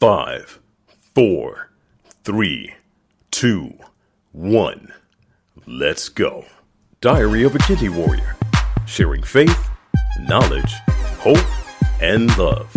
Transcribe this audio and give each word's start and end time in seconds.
Five, 0.00 0.60
four, 1.12 1.72
three, 2.22 2.72
two, 3.32 3.74
one. 4.30 4.92
Let's 5.66 6.08
go. 6.08 6.44
Diary 7.00 7.42
of 7.42 7.56
a 7.56 7.58
Kidney 7.58 7.88
Warrior. 7.88 8.36
Sharing 8.86 9.24
faith, 9.24 9.68
knowledge, 10.20 10.72
hope, 11.18 11.44
and 12.00 12.28
love. 12.38 12.72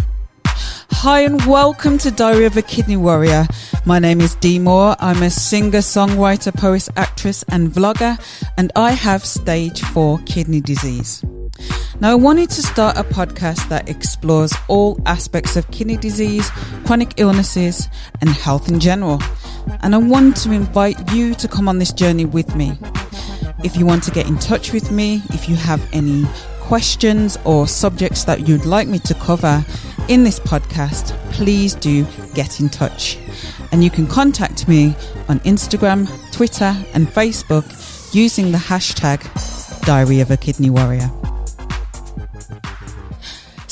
Hi 0.47 1.19
and 1.19 1.39
welcome 1.45 1.99
to 1.99 2.09
Diary 2.09 2.45
of 2.45 2.57
a 2.57 2.63
Kidney 2.63 2.97
Warrior. 2.97 3.45
My 3.85 3.99
name 3.99 4.19
is 4.19 4.33
Dee 4.33 4.57
Moore. 4.57 4.95
I'm 4.99 5.21
a 5.21 5.29
singer, 5.29 5.81
songwriter, 5.81 6.51
poet, 6.51 6.89
actress, 6.97 7.43
and 7.49 7.69
vlogger, 7.69 8.17
and 8.57 8.71
I 8.75 8.93
have 8.93 9.23
stage 9.23 9.81
4 9.81 10.17
kidney 10.25 10.59
disease. 10.59 11.23
Now, 11.99 12.11
I 12.11 12.15
wanted 12.15 12.49
to 12.51 12.61
start 12.61 12.97
a 12.97 13.03
podcast 13.03 13.69
that 13.69 13.87
explores 13.87 14.53
all 14.67 14.99
aspects 15.05 15.55
of 15.55 15.69
kidney 15.71 15.97
disease, 15.97 16.49
chronic 16.85 17.13
illnesses, 17.17 17.87
and 18.21 18.29
health 18.29 18.67
in 18.69 18.79
general. 18.79 19.21
And 19.81 19.93
I 19.93 19.99
want 19.99 20.35
to 20.37 20.51
invite 20.51 21.11
you 21.13 21.35
to 21.35 21.47
come 21.47 21.67
on 21.67 21.77
this 21.77 21.93
journey 21.93 22.25
with 22.25 22.55
me. 22.55 22.77
If 23.63 23.77
you 23.77 23.85
want 23.85 24.03
to 24.03 24.11
get 24.11 24.27
in 24.27 24.39
touch 24.39 24.73
with 24.73 24.91
me, 24.91 25.21
if 25.29 25.47
you 25.47 25.55
have 25.55 25.87
any 25.93 26.25
questions 26.59 27.37
or 27.45 27.67
subjects 27.67 28.23
that 28.23 28.47
you'd 28.47 28.65
like 28.65 28.87
me 28.87 28.97
to 28.99 29.13
cover 29.13 29.63
in 30.07 30.23
this 30.23 30.39
podcast, 30.39 31.15
please 31.31 31.75
do 31.75 32.05
get 32.33 32.59
in 32.59 32.69
touch. 32.69 33.19
And 33.71 33.83
you 33.83 33.89
can 33.89 34.07
contact 34.07 34.67
me 34.67 34.95
on 35.29 35.39
Instagram, 35.41 36.09
Twitter, 36.31 36.75
and 36.93 37.07
Facebook 37.07 37.65
using 38.13 38.51
the 38.51 38.57
hashtag 38.57 39.21
Diary 39.85 40.19
of 40.19 40.31
a 40.31 40.37
Kidney 40.37 40.69
Warrior. 40.69 41.11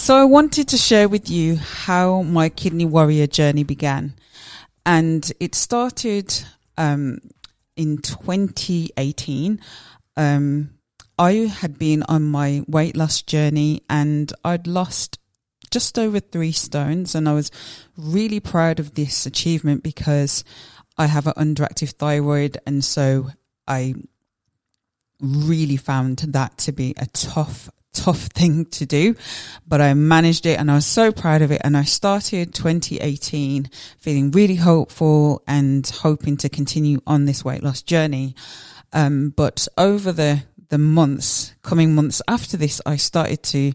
So, 0.10 0.16
I 0.16 0.26
wanted 0.26 0.68
to 0.70 0.78
share 0.78 1.08
with 1.08 1.30
you 1.30 1.58
how 1.58 2.24
my 2.24 2.50
kidney 2.50 2.86
warrior 2.86 3.28
journey 3.28 3.64
began. 3.64 4.16
And 4.84 5.32
it 5.40 5.54
started 5.54 6.34
um, 6.80 7.20
in 7.76 8.00
2018. 8.00 9.60
Um, 10.18 10.72
I 11.20 11.32
had 11.34 11.78
been 11.78 12.02
on 12.02 12.24
my 12.24 12.64
weight 12.68 12.98
loss 12.98 13.22
journey 13.22 13.84
and 13.88 14.34
I'd 14.44 14.66
lost 14.66 15.20
just 15.70 16.00
over 16.00 16.20
three 16.20 16.54
stones. 16.54 17.14
And 17.14 17.30
I 17.30 17.34
was 17.34 17.52
really 17.96 18.40
proud 18.40 18.80
of 18.80 18.96
this 18.96 19.28
achievement 19.28 19.84
because 19.84 20.44
I 20.98 21.06
have 21.06 21.28
an 21.28 21.34
underactive 21.34 21.92
thyroid. 21.92 22.58
And 22.66 22.84
so 22.84 23.30
I 23.68 23.94
really 25.22 25.78
found 25.78 26.18
that 26.30 26.58
to 26.58 26.72
be 26.72 26.96
a 26.98 27.06
tough, 27.06 27.70
tough 28.00 28.28
thing 28.28 28.66
to 28.66 28.86
do, 28.86 29.16
but 29.68 29.82
I 29.82 29.94
managed 29.94 30.46
it 30.46 30.58
and 30.58 30.72
I 30.72 30.76
was 30.76 30.86
so 30.86 31.12
proud 31.12 31.42
of 31.42 31.52
it. 31.52 31.62
And 31.64 31.76
I 31.76 31.84
started 31.84 32.54
2018 32.54 33.70
feeling 33.98 34.32
really 34.32 34.56
hopeful 34.56 35.44
and 35.48 35.86
hoping 35.88 36.38
to 36.38 36.50
continue 36.50 37.02
on 37.06 37.26
this 37.26 37.44
weight 37.44 37.64
loss 37.64 37.82
journey. 37.82 38.36
Um, 38.94 39.30
but 39.30 39.68
over 39.78 40.12
the, 40.12 40.44
the 40.70 40.78
months, 40.78 41.54
coming 41.62 41.94
months 41.94 42.22
after 42.28 42.58
this, 42.58 42.82
I 42.86 42.96
started 42.96 43.44
to 43.44 43.74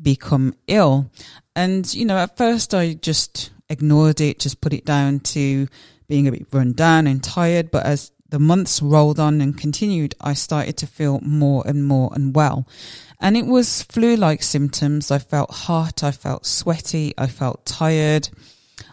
become 0.00 0.54
ill. 0.66 1.10
And, 1.54 1.92
you 1.94 2.04
know, 2.04 2.16
at 2.16 2.36
first 2.36 2.74
I 2.74 2.94
just 2.94 3.50
ignored 3.68 4.20
it, 4.20 4.38
just 4.38 4.60
put 4.60 4.72
it 4.72 4.84
down 4.84 5.20
to 5.20 5.68
being 6.08 6.28
a 6.28 6.32
bit 6.32 6.46
run 6.52 6.72
down 6.72 7.06
and 7.06 7.22
tired. 7.22 7.70
But 7.70 7.84
as 7.84 8.10
the 8.28 8.38
months 8.38 8.82
rolled 8.82 9.20
on 9.20 9.40
and 9.40 9.56
continued, 9.56 10.14
I 10.20 10.34
started 10.34 10.76
to 10.78 10.86
feel 10.86 11.20
more 11.20 11.62
and 11.66 11.84
more 11.84 12.10
unwell. 12.14 12.66
And 13.20 13.36
it 13.36 13.46
was 13.46 13.82
flu 13.82 14.16
like 14.16 14.42
symptoms. 14.42 15.10
I 15.10 15.18
felt 15.18 15.50
hot, 15.50 16.02
I 16.02 16.10
felt 16.10 16.44
sweaty, 16.44 17.14
I 17.16 17.26
felt 17.26 17.64
tired, 17.64 18.28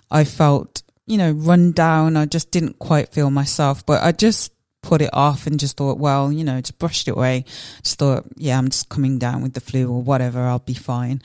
I 0.10 0.24
felt, 0.24 0.84
you 1.06 1.18
know, 1.18 1.32
run 1.32 1.72
down. 1.72 2.16
I 2.16 2.26
just 2.26 2.52
didn't 2.52 2.80
quite 2.80 3.10
feel 3.10 3.32
myself, 3.32 3.86
but 3.86 4.02
I 4.04 4.12
just 4.12 4.54
put 4.82 5.02
it 5.02 5.10
off 5.14 5.48
and 5.48 5.60
just 5.60 5.78
thought, 5.78 5.98
well, 5.98 6.32
you 6.32 6.44
know, 6.44 6.62
just 6.62 6.78
brushed 6.78 7.08
it 7.08 7.12
away. 7.12 7.46
Just 7.82 7.98
thought, 7.98 8.26
yeah, 8.38 8.58
I'm 8.58 8.70
just 8.70 8.90
coming 8.90 9.18
down 9.18 9.42
with 9.42 9.54
the 9.54 9.62
flu 9.62 9.90
or 9.90 10.02
whatever, 10.02 10.42
I'll 10.42 10.60
be 10.60 10.74
fine. 10.74 11.22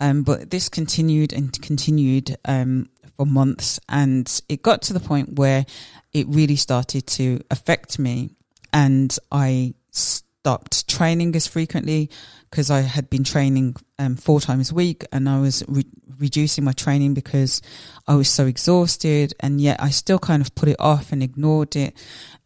Um, 0.00 0.22
but 0.22 0.50
this 0.50 0.68
continued 0.68 1.32
and 1.32 1.52
continued 1.62 2.36
um, 2.44 2.88
for 3.16 3.26
months, 3.26 3.80
and 3.88 4.40
it 4.48 4.62
got 4.62 4.82
to 4.82 4.92
the 4.92 5.00
point 5.00 5.38
where 5.38 5.66
it 6.12 6.26
really 6.28 6.56
started 6.56 7.06
to 7.06 7.40
affect 7.50 7.98
me, 7.98 8.30
and 8.72 9.16
I 9.30 9.74
stopped 9.90 10.86
training 10.88 11.34
as 11.36 11.46
frequently 11.46 12.10
because 12.50 12.70
I 12.70 12.82
had 12.82 13.08
been 13.08 13.24
training 13.24 13.76
um, 13.98 14.14
four 14.16 14.40
times 14.40 14.70
a 14.70 14.74
week, 14.74 15.04
and 15.10 15.28
I 15.28 15.40
was 15.40 15.64
re- 15.66 15.86
reducing 16.18 16.64
my 16.64 16.72
training 16.72 17.14
because 17.14 17.62
I 18.06 18.14
was 18.14 18.28
so 18.28 18.46
exhausted, 18.46 19.34
and 19.40 19.60
yet 19.60 19.82
I 19.82 19.90
still 19.90 20.18
kind 20.18 20.42
of 20.42 20.54
put 20.54 20.68
it 20.68 20.76
off 20.78 21.12
and 21.12 21.22
ignored 21.22 21.76
it, 21.76 21.94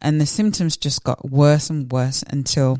and 0.01 0.19
the 0.19 0.25
symptoms 0.25 0.77
just 0.77 1.03
got 1.03 1.29
worse 1.29 1.69
and 1.69 1.91
worse 1.91 2.23
until 2.27 2.79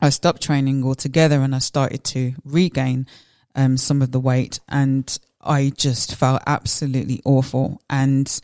I 0.00 0.08
stopped 0.08 0.42
training 0.42 0.82
altogether, 0.82 1.42
and 1.42 1.54
I 1.54 1.58
started 1.60 2.02
to 2.04 2.34
regain 2.44 3.06
um, 3.54 3.76
some 3.76 4.02
of 4.02 4.12
the 4.12 4.20
weight, 4.20 4.60
and 4.68 5.16
I 5.42 5.70
just 5.76 6.14
felt 6.14 6.42
absolutely 6.46 7.20
awful. 7.24 7.80
And 7.90 8.40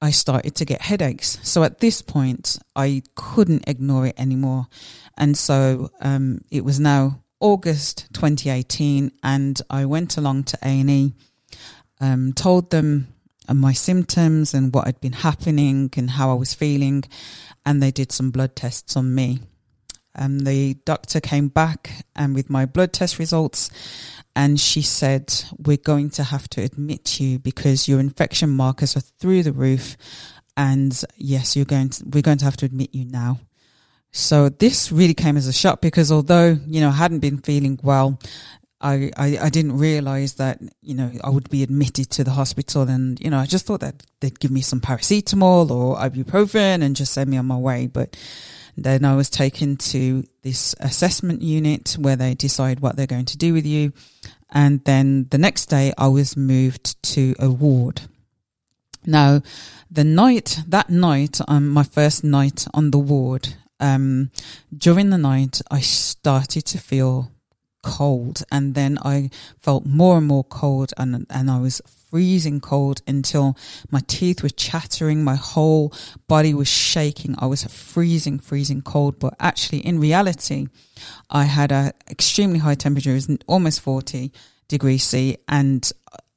I 0.00 0.10
started 0.10 0.54
to 0.56 0.64
get 0.64 0.82
headaches. 0.82 1.38
So 1.42 1.64
at 1.64 1.80
this 1.80 2.02
point, 2.02 2.58
I 2.76 3.02
couldn't 3.14 3.68
ignore 3.68 4.06
it 4.06 4.18
anymore. 4.18 4.68
And 5.16 5.36
so 5.36 5.90
um, 6.00 6.42
it 6.50 6.64
was 6.64 6.78
now 6.78 7.20
August 7.40 8.06
2018, 8.14 9.12
and 9.22 9.60
I 9.70 9.84
went 9.86 10.16
along 10.16 10.44
to 10.44 10.58
A&E, 10.62 11.14
um, 12.00 12.32
told 12.32 12.70
them 12.70 13.08
my 13.52 13.72
symptoms 13.72 14.54
and 14.54 14.74
what 14.74 14.86
had 14.86 15.00
been 15.00 15.12
happening 15.12 15.90
and 15.96 16.10
how 16.10 16.30
I 16.30 16.34
was 16.34 16.54
feeling, 16.54 17.04
and 17.64 17.82
they 17.82 17.90
did 17.90 18.12
some 18.12 18.30
blood 18.30 18.54
tests 18.54 18.96
on 18.96 19.14
me. 19.14 19.40
And 20.14 20.46
the 20.46 20.74
doctor 20.84 21.20
came 21.20 21.48
back 21.48 22.04
and 22.16 22.34
with 22.34 22.50
my 22.50 22.66
blood 22.66 22.92
test 22.92 23.18
results, 23.18 23.70
and 24.38 24.58
she 24.58 24.82
said, 24.82 25.34
We're 25.58 25.76
going 25.76 26.10
to 26.10 26.22
have 26.22 26.48
to 26.50 26.62
admit 26.62 27.18
you 27.18 27.40
because 27.40 27.88
your 27.88 27.98
infection 27.98 28.50
markers 28.50 28.96
are 28.96 29.00
through 29.00 29.42
the 29.42 29.52
roof. 29.52 29.96
And 30.56 30.98
yes, 31.16 31.56
you're 31.56 31.64
going 31.64 31.90
to, 31.90 32.04
we're 32.04 32.22
going 32.22 32.38
to 32.38 32.44
have 32.44 32.56
to 32.58 32.66
admit 32.66 32.94
you 32.94 33.04
now. 33.04 33.40
So 34.12 34.48
this 34.48 34.92
really 34.92 35.14
came 35.14 35.36
as 35.36 35.48
a 35.48 35.52
shock 35.52 35.80
because 35.80 36.12
although, 36.12 36.56
you 36.68 36.80
know, 36.80 36.88
I 36.88 36.92
hadn't 36.92 37.18
been 37.18 37.38
feeling 37.38 37.80
well, 37.82 38.20
I, 38.80 39.10
I, 39.16 39.38
I, 39.42 39.48
didn't 39.50 39.76
realize 39.76 40.34
that, 40.34 40.60
you 40.82 40.94
know, 40.94 41.10
I 41.24 41.30
would 41.30 41.50
be 41.50 41.64
admitted 41.64 42.10
to 42.10 42.22
the 42.22 42.30
hospital 42.30 42.82
and, 42.82 43.18
you 43.20 43.30
know, 43.30 43.38
I 43.38 43.46
just 43.46 43.66
thought 43.66 43.80
that 43.80 44.04
they'd 44.20 44.38
give 44.38 44.52
me 44.52 44.60
some 44.60 44.80
paracetamol 44.80 45.72
or 45.72 45.96
ibuprofen 45.96 46.82
and 46.82 46.94
just 46.94 47.12
send 47.12 47.28
me 47.28 47.38
on 47.38 47.46
my 47.46 47.56
way. 47.56 47.88
But 47.88 48.16
then 48.84 49.04
I 49.04 49.16
was 49.16 49.30
taken 49.30 49.76
to 49.76 50.24
this 50.42 50.74
assessment 50.80 51.42
unit 51.42 51.96
where 51.98 52.16
they 52.16 52.34
decide 52.34 52.80
what 52.80 52.96
they're 52.96 53.06
going 53.06 53.26
to 53.26 53.38
do 53.38 53.52
with 53.52 53.66
you. 53.66 53.92
And 54.50 54.84
then 54.84 55.26
the 55.30 55.38
next 55.38 55.66
day 55.66 55.92
I 55.98 56.08
was 56.08 56.36
moved 56.36 57.02
to 57.14 57.34
a 57.38 57.50
ward. 57.50 58.02
Now, 59.04 59.42
the 59.90 60.04
night, 60.04 60.60
that 60.66 60.90
night, 60.90 61.40
um, 61.48 61.68
my 61.68 61.82
first 61.82 62.24
night 62.24 62.66
on 62.74 62.90
the 62.90 62.98
ward, 62.98 63.54
um, 63.80 64.30
during 64.76 65.10
the 65.10 65.18
night, 65.18 65.62
I 65.70 65.80
started 65.80 66.64
to 66.66 66.78
feel 66.78 67.30
cold 67.88 68.42
and 68.52 68.74
then 68.74 68.98
I 69.02 69.30
felt 69.58 69.86
more 69.86 70.18
and 70.18 70.26
more 70.26 70.44
cold 70.44 70.92
and, 70.96 71.26
and 71.30 71.50
I 71.50 71.58
was 71.58 71.80
freezing 72.10 72.60
cold 72.60 73.02
until 73.06 73.56
my 73.90 74.00
teeth 74.06 74.42
were 74.42 74.48
chattering. 74.48 75.24
My 75.24 75.34
whole 75.34 75.92
body 76.26 76.54
was 76.54 76.68
shaking. 76.68 77.34
I 77.38 77.46
was 77.46 77.64
freezing, 77.64 78.38
freezing 78.38 78.82
cold. 78.82 79.18
But 79.18 79.34
actually, 79.40 79.80
in 79.80 79.98
reality, 79.98 80.68
I 81.30 81.44
had 81.44 81.72
a 81.72 81.92
extremely 82.10 82.58
high 82.58 82.74
temperature. 82.74 83.10
It 83.10 83.26
was 83.28 83.38
almost 83.46 83.80
40 83.80 84.32
degrees 84.68 85.04
C 85.04 85.38
and 85.48 85.90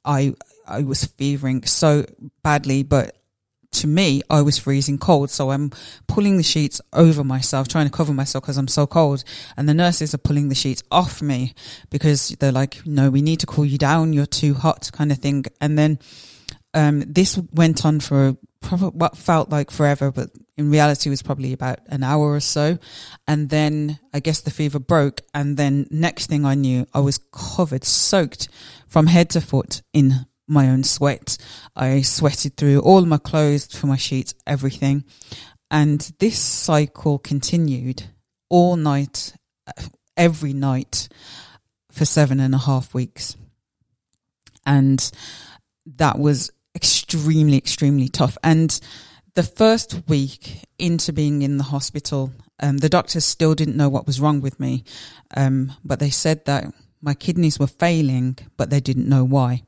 I, 0.06 0.34
I 0.68 0.84
was 0.84 1.06
fevering 1.06 1.64
so 1.66 2.06
badly, 2.44 2.84
but 2.84 3.16
to 3.72 3.88
me, 3.88 4.22
I 4.30 4.42
was 4.42 4.58
freezing 4.58 4.98
cold. 4.98 5.30
So 5.30 5.52
I'm 5.52 5.72
pulling 6.08 6.38
the 6.38 6.44
sheets 6.44 6.82
over 6.94 7.24
myself, 7.24 7.68
trying 7.68 7.86
to 7.88 7.92
cover 7.92 8.14
myself 8.14 8.44
because 8.44 8.58
I'm 8.58 8.68
so 8.68 8.86
cold. 8.86 9.24
And 9.58 9.68
the 9.68 9.74
nurses 9.74 10.14
are 10.14 10.20
pulling 10.20 10.50
the 10.50 10.56
sheets 10.56 10.84
off 10.92 11.22
me 11.22 11.54
because 11.90 12.30
they're 12.40 12.52
like, 12.52 12.86
no, 12.86 13.10
we 13.10 13.22
need 13.22 13.40
to 13.42 13.46
cool 13.46 13.66
you 13.66 13.78
down. 13.78 14.14
You're 14.14 14.26
too 14.26 14.54
hot 14.54 14.90
kind 14.94 15.12
of 15.12 15.20
thing. 15.20 15.46
And 15.60 15.78
then, 15.78 16.00
um, 16.74 17.02
this 17.02 17.38
went 17.54 17.86
on 17.86 18.00
for 18.00 18.38
probably 18.62 18.90
what 18.90 19.18
felt 19.18 19.50
like 19.50 19.72
forever, 19.72 20.12
but 20.12 20.30
in 20.58 20.70
reality 20.70 21.10
was 21.10 21.22
probably 21.22 21.54
about 21.54 21.80
an 21.88 22.04
hour 22.04 22.32
or 22.32 22.40
so. 22.40 22.78
And 23.28 23.50
then 23.50 24.00
I 24.14 24.20
guess 24.20 24.42
the 24.42 24.52
fever 24.52 24.80
broke. 24.80 25.22
And 25.34 25.58
then 25.58 25.88
next 25.90 26.28
thing 26.28 26.46
I 26.46 26.56
knew, 26.56 26.86
I 26.94 27.00
was 27.00 27.20
covered, 27.32 27.84
soaked 27.84 28.48
from 28.88 29.08
head 29.08 29.30
to 29.32 29.42
foot 29.42 29.82
in 29.94 30.26
my 30.48 30.70
own 30.70 30.84
sweat. 30.84 31.38
I 31.76 32.02
sweated 32.02 32.58
through 32.58 32.80
all 32.80 33.06
my 33.06 33.18
clothes, 33.18 33.66
for 33.66 33.88
my 33.88 33.98
sheets, 33.98 34.34
everything. 34.46 35.06
And 35.70 36.00
this 36.20 36.38
cycle 36.38 37.18
continued 37.20 38.04
all 38.50 38.76
night, 38.76 39.34
every 40.18 40.54
night 40.54 41.08
for 41.92 42.06
seven 42.06 42.40
and 42.40 42.54
a 42.54 42.60
half 42.60 42.94
weeks. 42.94 43.36
And 44.66 45.12
that 45.98 46.20
was 46.20 46.52
extremely, 46.76 47.58
extremely 47.58 48.10
tough. 48.10 48.38
And 48.44 48.80
the 49.36 49.44
first 49.44 50.02
week 50.08 50.64
into 50.78 51.14
being 51.14 51.42
in 51.42 51.58
the 51.58 51.64
hospital, 51.64 52.34
um, 52.60 52.78
the 52.78 52.90
doctors 52.90 53.26
still 53.26 53.56
didn't 53.56 53.78
know 53.78 53.90
what 53.90 54.06
was 54.06 54.20
wrong 54.22 54.42
with 54.42 54.60
me. 54.60 54.84
Um, 55.36 55.74
but 55.84 56.00
they 56.00 56.10
said 56.10 56.46
that 56.46 56.66
my 57.02 57.14
kidneys 57.14 57.60
were 57.60 57.68
failing, 57.68 58.38
but 58.58 58.70
they 58.70 58.80
didn't 58.80 59.10
know 59.10 59.24
why. 59.24 59.64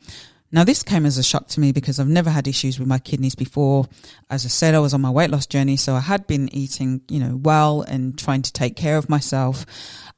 Now, 0.53 0.63
this 0.63 0.83
came 0.83 1.07
as 1.07 1.17
a 1.17 1.23
shock 1.23 1.47
to 1.47 1.59
me 1.59 1.71
because 1.71 1.99
I've 1.99 2.07
never 2.07 2.29
had 2.29 2.47
issues 2.47 2.77
with 2.77 2.87
my 2.87 2.99
kidneys 2.99 3.33
before. 3.33 3.87
As 4.29 4.45
I 4.45 4.49
said, 4.49 4.75
I 4.75 4.79
was 4.79 4.93
on 4.93 5.01
my 5.01 5.09
weight 5.09 5.31
loss 5.31 5.47
journey, 5.47 5.77
so 5.77 5.95
I 5.95 5.99
had 5.99 6.27
been 6.27 6.47
eating, 6.53 7.01
you 7.09 7.19
know, 7.19 7.37
well 7.37 7.81
and 7.81 8.15
trying 8.19 8.43
to 8.43 8.53
take 8.53 8.75
care 8.75 8.97
of 8.97 9.09
myself. 9.09 9.65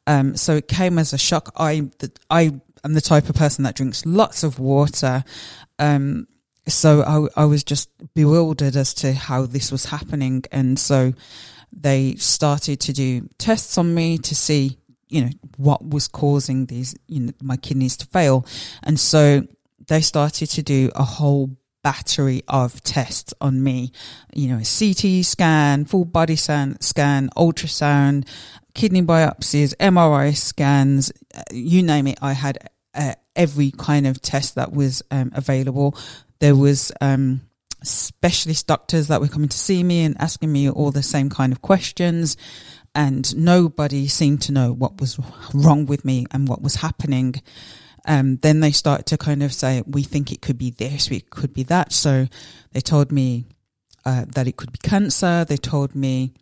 Um, 0.08 0.36
so 0.36 0.58
it 0.58 0.68
came 0.68 1.00
as 1.00 1.14
a 1.14 1.18
shock. 1.18 1.54
I, 1.56 1.90
I 2.30 2.52
am 2.84 2.94
the 2.94 3.02
type 3.02 3.30
of 3.30 3.36
person 3.36 3.64
that 3.64 3.76
drinks 3.76 4.06
lots 4.06 4.44
of 4.44 4.60
water. 4.60 5.24
Um, 5.80 6.28
so 6.68 7.30
I, 7.38 7.44
I 7.44 7.46
was 7.46 7.64
just 7.64 7.90
bewildered 8.14 8.76
as 8.76 8.94
to 8.96 9.14
how 9.14 9.46
this 9.46 9.72
was 9.72 9.86
happening. 9.86 10.44
And 10.52 10.78
so 10.78 11.14
they 11.72 12.16
started 12.16 12.82
to 12.82 12.92
do 12.92 13.30
tests 13.38 13.78
on 13.78 13.96
me 13.96 14.18
to 14.18 14.36
see, 14.36 14.80
you 15.08 15.24
know, 15.24 15.32
what 15.56 15.90
was 15.90 16.10
causing 16.10 16.66
these, 16.66 16.94
you 17.08 17.22
know, 17.22 17.34
my 17.42 17.56
kidneys 17.56 17.96
to 17.98 18.08
fail. 18.08 18.46
And 18.84 19.00
so 19.00 19.48
they 19.88 20.02
started 20.02 20.48
to 20.52 20.64
do 20.64 20.92
a 20.96 21.04
whole 21.04 21.58
battery 21.84 22.42
of 22.48 22.82
tests 22.82 23.34
on 23.40 23.64
me, 23.64 23.92
you 24.34 24.48
know, 24.48 24.56
a 24.56 24.66
CT 24.66 25.24
scan, 25.24 25.86
full 25.86 26.04
body 26.04 26.36
scan, 26.36 26.82
scan, 26.82 27.30
ultrasound, 27.38 28.28
kidney 28.74 29.04
biopsies, 29.04 29.76
MRI 29.76 30.36
scans, 30.36 31.12
you 31.52 31.84
name 31.84 32.08
it. 32.08 32.18
I 32.22 32.34
had 32.34 32.70
uh, 32.96 33.14
every 33.36 33.72
kind 33.72 34.08
of 34.08 34.22
test 34.22 34.56
that 34.56 34.74
was 34.74 35.04
um, 35.12 35.32
available. 35.36 35.96
There 36.40 36.56
was 36.56 36.92
um, 37.02 37.42
specialist 37.84 38.66
doctors 38.68 39.08
that 39.10 39.22
were 39.22 39.28
coming 39.28 39.50
to 39.50 39.58
see 39.58 39.84
me 39.84 40.04
and 40.04 40.20
asking 40.20 40.52
me 40.52 40.70
all 40.70 40.92
the 40.92 41.04
same 41.04 41.30
kind 41.30 41.52
of 41.52 41.62
questions. 41.62 42.36
And 42.96 43.36
nobody 43.36 44.08
seemed 44.08 44.42
to 44.44 44.54
know 44.54 44.72
what 44.72 45.00
was 45.00 45.20
wrong 45.54 45.86
with 45.86 46.06
me 46.06 46.26
and 46.32 46.48
what 46.48 46.62
was 46.62 46.76
happening. 46.76 47.36
Um, 48.06 48.38
then 48.38 48.60
they 48.60 48.72
start 48.72 49.08
to 49.08 49.18
kind 49.18 49.44
of 49.44 49.52
say, 49.54 49.82
we 49.86 50.04
think 50.04 50.32
it 50.32 50.42
could 50.42 50.58
be 50.58 50.70
this, 50.70 51.10
it 51.10 51.30
could 51.30 51.54
be 51.54 51.64
that. 51.64 51.92
So 51.92 52.28
they 52.72 52.82
told 52.82 53.12
me 53.12 53.46
uh, 54.06 54.26
that 54.36 54.48
it 54.48 54.58
could 54.58 54.72
be 54.72 54.80
cancer. 54.80 55.46
They 55.46 55.58
told 55.58 55.96
me 55.96 56.34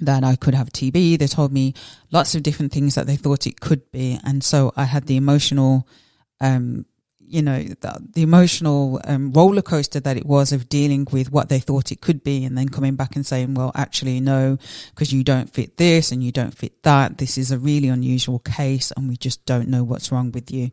that 0.00 0.24
I 0.24 0.36
could 0.36 0.54
have 0.54 0.70
TB. 0.70 1.18
They 1.18 1.26
told 1.26 1.52
me 1.52 1.74
lots 2.12 2.34
of 2.34 2.42
different 2.42 2.72
things 2.72 2.94
that 2.94 3.06
they 3.06 3.16
thought 3.16 3.46
it 3.46 3.60
could 3.60 3.90
be. 3.90 4.18
And 4.24 4.44
so 4.44 4.72
I 4.76 4.84
had 4.84 5.06
the 5.06 5.16
emotional, 5.16 5.88
um, 6.40 6.86
you 7.28 7.42
know, 7.42 7.62
the, 7.62 8.06
the 8.12 8.22
emotional 8.22 9.00
um, 9.04 9.32
roller 9.32 9.62
coaster 9.62 10.00
that 10.00 10.16
it 10.16 10.26
was 10.26 10.52
of 10.52 10.68
dealing 10.68 11.06
with 11.10 11.30
what 11.32 11.48
they 11.48 11.58
thought 11.58 11.92
it 11.92 12.00
could 12.00 12.22
be 12.22 12.44
and 12.44 12.56
then 12.56 12.68
coming 12.68 12.96
back 12.96 13.16
and 13.16 13.26
saying, 13.26 13.54
well, 13.54 13.72
actually, 13.74 14.20
no, 14.20 14.58
because 14.90 15.12
you 15.12 15.24
don't 15.24 15.52
fit 15.52 15.76
this 15.76 16.12
and 16.12 16.22
you 16.22 16.32
don't 16.32 16.56
fit 16.56 16.82
that. 16.82 17.18
This 17.18 17.36
is 17.38 17.50
a 17.50 17.58
really 17.58 17.88
unusual 17.88 18.38
case 18.40 18.92
and 18.96 19.08
we 19.08 19.16
just 19.16 19.44
don't 19.44 19.68
know 19.68 19.84
what's 19.84 20.12
wrong 20.12 20.32
with 20.32 20.50
you. 20.50 20.70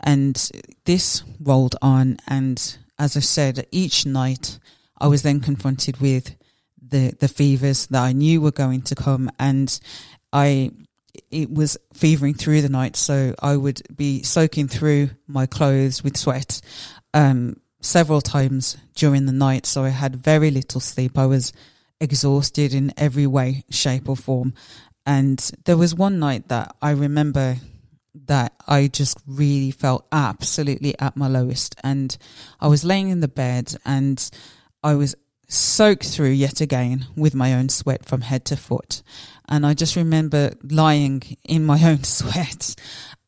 And 0.00 0.50
this 0.84 1.22
rolled 1.40 1.76
on. 1.82 2.18
And 2.26 2.78
as 2.98 3.16
I 3.16 3.20
said, 3.20 3.66
each 3.70 4.06
night 4.06 4.58
I 4.98 5.06
was 5.08 5.22
then 5.22 5.40
confronted 5.40 6.00
with 6.00 6.36
the, 6.80 7.14
the 7.18 7.28
fevers 7.28 7.86
that 7.86 8.02
I 8.02 8.12
knew 8.12 8.40
were 8.40 8.50
going 8.50 8.82
to 8.82 8.94
come. 8.94 9.30
And 9.38 9.78
I, 10.32 10.72
it 11.30 11.50
was 11.50 11.76
fevering 11.94 12.34
through 12.34 12.62
the 12.62 12.68
night. 12.68 12.96
So 12.96 13.34
I 13.40 13.56
would 13.56 13.82
be 13.94 14.22
soaking 14.22 14.68
through 14.68 15.10
my 15.26 15.46
clothes 15.46 16.02
with 16.02 16.16
sweat, 16.16 16.60
um, 17.14 17.60
several 17.80 18.20
times 18.20 18.76
during 18.94 19.26
the 19.26 19.32
night. 19.32 19.66
So 19.66 19.84
I 19.84 19.90
had 19.90 20.16
very 20.16 20.50
little 20.50 20.80
sleep. 20.80 21.18
I 21.18 21.26
was 21.26 21.52
exhausted 22.00 22.74
in 22.74 22.92
every 22.96 23.26
way, 23.26 23.64
shape 23.70 24.08
or 24.08 24.16
form. 24.16 24.54
And 25.06 25.38
there 25.64 25.76
was 25.76 25.94
one 25.94 26.18
night 26.18 26.48
that 26.48 26.74
I 26.80 26.90
remember 26.90 27.56
that 28.26 28.52
I 28.66 28.88
just 28.88 29.18
really 29.26 29.70
felt 29.70 30.06
absolutely 30.12 30.98
at 30.98 31.16
my 31.16 31.28
lowest. 31.28 31.74
And 31.82 32.16
I 32.60 32.68
was 32.68 32.84
laying 32.84 33.08
in 33.08 33.20
the 33.20 33.28
bed 33.28 33.74
and 33.84 34.30
I 34.82 34.94
was 34.94 35.14
soaked 35.50 36.06
through 36.06 36.30
yet 36.30 36.60
again 36.60 37.06
with 37.16 37.34
my 37.34 37.54
own 37.54 37.68
sweat 37.68 38.06
from 38.06 38.20
head 38.20 38.44
to 38.46 38.56
foot. 38.56 39.02
And 39.48 39.66
I 39.66 39.74
just 39.74 39.96
remember 39.96 40.52
lying 40.62 41.22
in 41.44 41.66
my 41.66 41.82
own 41.90 42.04
sweat 42.04 42.76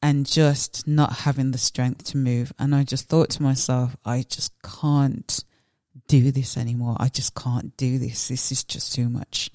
and 0.01 0.25
just 0.25 0.87
not 0.87 1.13
having 1.13 1.51
the 1.51 1.59
strength 1.59 2.05
to 2.05 2.17
move. 2.17 2.53
And 2.59 2.75
I 2.75 2.85
just 2.85 3.09
thought 3.09 3.31
to 3.31 3.43
myself, 3.43 3.97
I 4.05 4.23
just 4.23 4.53
can't 4.63 5.45
do 6.07 6.31
this 6.31 6.57
anymore. 6.57 6.97
I 7.01 7.09
just 7.09 7.35
can't 7.35 7.77
do 7.77 7.99
this. 7.99 8.29
This 8.29 8.53
is 8.53 8.63
just 8.63 8.95
too 8.95 9.09
much. 9.09 9.51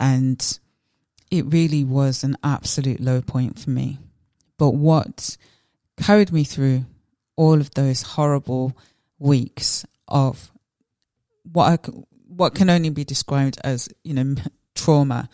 And 0.00 0.58
it 1.30 1.46
really 1.46 1.84
was 1.84 2.24
an 2.24 2.36
absolute 2.42 3.00
low 3.00 3.22
point 3.22 3.60
for 3.60 3.70
me. 3.70 3.98
But 4.58 4.70
what 4.70 5.36
carried 5.96 6.32
me 6.32 6.42
through 6.42 6.84
all 7.36 7.60
of 7.60 7.74
those 7.74 8.02
horrible 8.02 8.76
weeks 9.18 9.86
of 10.08 10.50
what 11.50 11.86
I, 11.86 11.90
what 12.28 12.54
can 12.54 12.70
only 12.70 12.90
be 12.90 13.04
described 13.04 13.58
as 13.64 13.88
you 14.04 14.14
know 14.14 14.34
trauma 14.74 15.28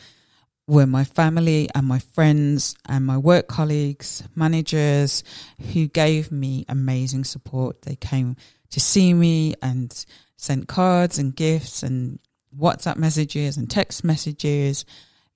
were 0.69 0.87
my 0.87 1.03
family 1.03 1.69
and 1.75 1.87
my 1.87 1.99
friends 1.99 2.77
and 2.87 3.07
my 3.07 3.17
work 3.17 3.49
colleagues, 3.49 4.23
managers 4.35 5.25
who 5.73 5.89
gave 5.89 6.31
me 6.31 6.67
amazing 6.69 7.25
support. 7.25 7.83
They 7.83 7.97
came 7.97 8.37
to 8.71 8.79
see 8.79 9.15
me 9.15 9.55
and 9.63 10.05
sent 10.37 10.69
cards 10.69 11.19
and 11.19 11.35
gifts 11.35 11.83
and 11.83 12.19
WhatsApp 12.57 12.97
messages 12.97 13.57
and 13.57 13.71
text 13.71 14.05
messages. 14.05 14.85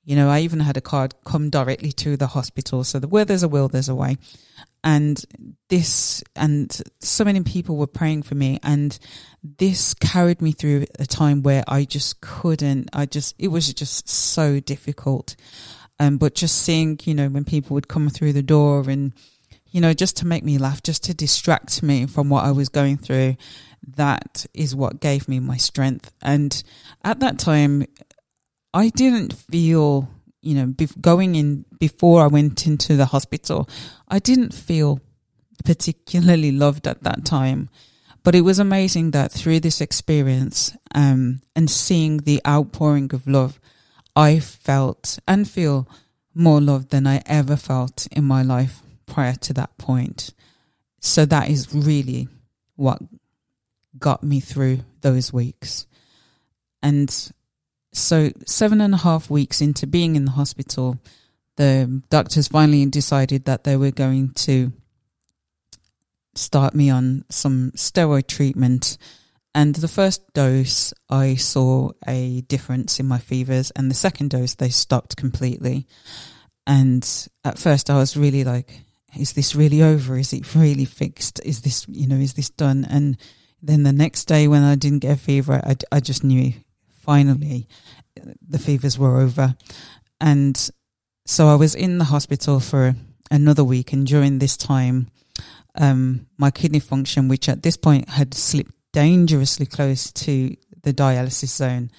You 0.05 0.17
know, 0.17 0.29
I 0.29 0.41
even 0.41 0.61
had 0.61 0.77
a 0.77 0.81
card 0.81 1.15
come 1.25 1.49
directly 1.49 1.93
to 1.93 2.17
the 2.17 2.27
hospital. 2.27 2.83
So 2.85 2.99
the 2.99 3.09
where 3.09 3.25
there's 3.25 3.43
a 3.43 3.49
will, 3.49 3.69
there's 3.69 3.89
a 3.89 3.95
way. 3.95 4.19
And 4.85 5.25
this, 5.69 6.25
and 6.35 6.83
so 6.99 7.25
many 7.25 7.41
people 7.43 7.77
were 7.77 7.87
praying 7.87 8.25
for 8.25 8.35
me. 8.35 8.59
And 8.65 8.99
this 9.43 9.95
carried 9.95 10.43
me 10.43 10.51
through 10.53 10.87
a 10.99 11.07
time 11.07 11.43
where 11.43 11.63
I 11.69 11.85
just 11.85 12.21
couldn't, 12.21 12.91
I 12.93 13.07
just, 13.07 13.37
it 13.39 13.49
was 13.49 13.73
just 13.73 14.09
so 14.09 14.59
difficult. 14.59 15.37
Um, 16.01 16.19
but 16.19 16.35
just 16.35 16.63
seeing, 16.63 16.99
you 17.05 17.15
know, 17.15 17.29
when 17.29 17.45
people 17.45 17.75
would 17.75 17.87
come 17.87 18.09
through 18.09 18.33
the 18.33 18.43
door 18.43 18.91
and, 18.91 19.13
you 19.71 19.81
know, 19.81 19.95
just 19.95 20.17
to 20.17 20.27
make 20.27 20.43
me 20.43 20.59
laugh, 20.59 20.83
just 20.83 21.05
to 21.05 21.15
distract 21.15 21.81
me 21.81 22.07
from 22.07 22.29
what 22.29 22.45
I 22.45 22.51
was 22.51 22.69
going 22.69 22.97
through, 22.97 23.37
that 23.97 24.47
is 24.53 24.75
what 24.75 25.01
gave 25.01 25.29
me 25.29 25.39
my 25.39 25.57
strength. 25.57 26.13
And 26.23 26.61
at 27.05 27.21
that 27.21 27.39
time, 27.39 27.87
I 28.75 28.89
didn't 28.89 29.33
feel 29.33 30.09
you 30.43 30.57
know, 30.57 30.67
be- 30.67 30.89
going 31.01 31.37
in 31.37 31.65
before 31.79 32.23
I 32.23 32.27
went 32.27 32.67
into 32.67 32.97
the 32.97 33.07
hospital, 33.07 33.69
I 34.09 34.19
didn't 34.19 34.53
feel 34.53 35.01
particularly 35.65 36.53
loved 36.53 36.87
at 36.87 37.05
that 37.05 37.25
time. 37.25 37.71
But 38.25 38.35
it 38.35 38.43
was 38.43 38.59
amazing 38.59 39.13
that 39.13 39.33
through 39.33 39.61
this 39.61 39.81
experience 39.81 40.77
um, 40.95 41.41
and 41.57 41.71
seeing 41.71 42.19
the 42.19 42.41
outpouring 42.47 43.13
of 43.15 43.27
love, 43.27 43.59
I 44.15 44.39
felt 44.39 45.19
and 45.27 45.49
feel 45.49 45.89
more 46.35 46.61
love 46.61 46.89
than 46.91 47.07
I 47.07 47.23
ever 47.27 47.57
felt 47.57 48.07
in 48.13 48.25
my 48.25 48.43
life 48.43 48.81
prior 49.07 49.35
to 49.35 49.53
that 49.55 49.77
point. 49.79 50.35
So 51.01 51.25
that 51.27 51.51
is 51.51 51.75
really 51.75 52.29
what 52.77 53.01
got 53.99 54.23
me 54.23 54.41
through 54.41 54.81
those 55.01 55.33
weeks. 55.33 55.87
And 56.81 57.33
so 57.93 58.31
seven 58.47 58.81
and 58.81 58.95
a 58.95 58.99
half 58.99 59.31
weeks 59.31 59.61
into 59.61 59.87
being 59.87 60.17
in 60.17 60.25
the 60.25 60.33
hospital, 60.33 60.99
the 61.57 62.03
doctors 62.11 62.49
finally 62.49 62.87
decided 62.87 63.45
that 63.45 63.65
they 63.65 63.77
were 63.77 63.91
going 63.91 64.31
to 64.31 64.73
start 66.35 66.75
me 66.75 66.91
on 66.91 67.25
some 67.29 67.73
steroid 67.73 68.27
treatment. 68.27 68.97
And 69.55 69.75
the 69.75 69.89
first 69.89 70.33
dose, 70.33 70.95
I 71.11 71.35
saw 71.35 71.91
a 72.07 72.41
difference 72.43 72.99
in 72.99 73.07
my 73.07 73.19
fevers, 73.19 73.71
and 73.73 73.91
the 73.91 73.95
second 73.95 74.31
dose, 74.31 74.55
they 74.55 74.71
stopped 74.71 75.17
completely. 75.17 75.87
And 76.67 77.07
at 77.45 77.59
first, 77.59 77.91
I 77.91 77.99
was 77.99 78.17
really 78.17 78.45
like, 78.45 78.81
"Is 79.15 79.35
this 79.35 79.55
really 79.55 79.83
over? 79.83 80.17
Is 80.17 80.33
it 80.33 80.55
really 80.55 80.87
fixed? 80.87 81.41
Is 81.45 81.61
this, 81.61 81.87
you 81.89 82.07
know, 82.07 82.17
is 82.17 82.33
this 82.33 82.49
done?" 82.49 82.87
And 82.89 83.19
then 83.61 83.83
the 83.83 83.93
next 83.93 84.25
day, 84.25 84.49
when 84.49 84.63
I 84.63 84.75
didn't 84.75 85.01
get 85.01 85.19
a 85.19 85.21
fever, 85.21 85.61
I, 85.63 85.77
I 85.91 86.01
just 86.01 86.25
knew 86.25 86.55
finally 87.03 87.69
the 88.49 88.59
fevers 88.59 88.99
were 88.99 89.19
over. 89.21 89.57
And 90.21 90.71
so 91.27 91.49
I 91.49 91.55
was 91.55 91.75
in 91.75 91.99
the 91.99 92.05
hospital 92.05 92.61
for 92.61 92.95
another 93.31 93.65
week. 93.65 93.93
And 93.93 94.07
during 94.07 94.39
this 94.39 94.57
time, 94.57 95.09
um, 95.75 96.27
my 96.39 96.51
kidney 96.51 96.81
function, 96.81 97.29
which 97.29 97.49
at 97.49 97.63
this 97.63 97.77
point 97.77 98.09
had 98.09 98.35
slipped 98.35 98.75
dangerously 98.93 99.67
close 99.67 100.13
to 100.13 100.55
the 100.83 100.93
dialysis 100.93 101.57
zone, 101.57 101.91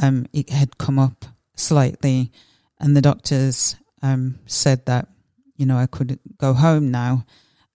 um, 0.00 0.26
it 0.32 0.50
had 0.50 0.78
come 0.78 0.98
up 0.98 1.24
slightly. 1.56 2.30
And 2.78 2.96
the 2.96 3.02
doctors 3.02 3.76
um, 4.02 4.38
said 4.46 4.86
that, 4.86 5.08
you 5.56 5.66
know, 5.66 5.76
I 5.76 5.86
could 5.86 6.18
go 6.38 6.52
home 6.52 6.90
now. 6.90 7.24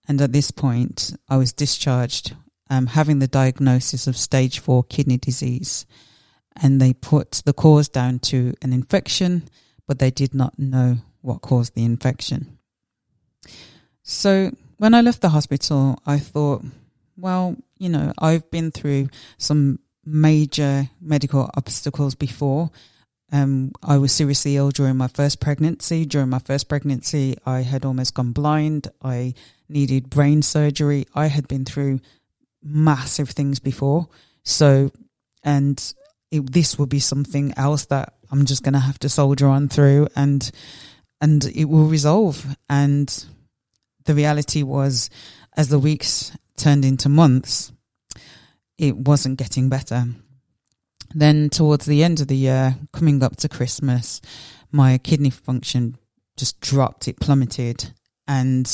And 0.07 0.21
at 0.21 0.33
this 0.33 0.51
point, 0.51 1.13
I 1.29 1.37
was 1.37 1.53
discharged 1.53 2.35
um, 2.69 2.87
having 2.87 3.19
the 3.19 3.27
diagnosis 3.27 4.07
of 4.07 4.17
stage 4.17 4.59
four 4.59 4.83
kidney 4.83 5.17
disease. 5.17 5.85
And 6.61 6.79
they 6.79 6.93
put 6.93 7.41
the 7.45 7.53
cause 7.53 7.89
down 7.89 8.19
to 8.19 8.53
an 8.61 8.73
infection, 8.73 9.49
but 9.87 9.99
they 9.99 10.11
did 10.11 10.33
not 10.33 10.57
know 10.59 10.97
what 11.21 11.41
caused 11.41 11.73
the 11.75 11.83
infection. 11.83 12.57
So 14.03 14.51
when 14.77 14.93
I 14.93 15.01
left 15.01 15.21
the 15.21 15.29
hospital, 15.29 15.99
I 16.05 16.19
thought, 16.19 16.63
well, 17.17 17.55
you 17.77 17.89
know, 17.89 18.13
I've 18.19 18.49
been 18.51 18.71
through 18.71 19.09
some 19.37 19.79
major 20.05 20.89
medical 21.01 21.49
obstacles 21.55 22.15
before. 22.15 22.69
Um, 23.31 23.71
I 23.81 23.97
was 23.97 24.11
seriously 24.11 24.57
ill 24.57 24.69
during 24.69 24.97
my 24.97 25.07
first 25.07 25.39
pregnancy. 25.39 26.05
During 26.05 26.29
my 26.29 26.39
first 26.39 26.69
pregnancy, 26.69 27.37
I 27.45 27.61
had 27.61 27.85
almost 27.85 28.13
gone 28.13 28.31
blind. 28.31 28.89
I 29.01 29.33
needed 29.69 30.09
brain 30.09 30.41
surgery. 30.41 31.07
I 31.15 31.27
had 31.27 31.47
been 31.47 31.65
through 31.65 31.99
massive 32.61 33.29
things 33.29 33.59
before. 33.59 34.07
So, 34.43 34.91
and 35.43 35.93
it, 36.33 36.51
this 36.51 36.79
will 36.79 36.87
be 36.87 36.99
something 36.99 37.53
else 37.55 37.85
that 37.85 38.15
I'm 38.31 38.45
just 38.45 38.63
going 38.63 38.73
to 38.73 38.79
have 38.79 38.97
to 38.99 39.09
soldier 39.09 39.47
on 39.47 39.69
through 39.69 40.07
and, 40.15 40.49
and 41.21 41.45
it 41.45 41.65
will 41.65 41.85
resolve. 41.85 42.43
And 42.67 43.25
the 44.05 44.15
reality 44.15 44.63
was, 44.63 45.11
as 45.55 45.69
the 45.69 45.77
weeks 45.77 46.35
turned 46.57 46.85
into 46.85 47.07
months, 47.07 47.71
it 48.79 48.97
wasn't 48.97 49.37
getting 49.37 49.69
better. 49.69 50.05
Then, 51.13 51.51
towards 51.51 51.85
the 51.85 52.03
end 52.03 52.19
of 52.19 52.27
the 52.27 52.35
year, 52.35 52.77
coming 52.91 53.21
up 53.21 53.35
to 53.37 53.47
Christmas, 53.47 54.19
my 54.71 54.97
kidney 54.97 55.29
function 55.29 55.99
just 56.35 56.59
dropped, 56.59 57.07
it 57.07 57.19
plummeted. 57.19 57.93
And 58.27 58.65